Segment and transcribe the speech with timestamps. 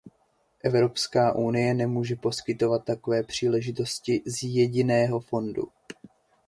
[0.63, 5.69] Evropská unie nemůže poskytovat takové příležitosti z jediného fondu.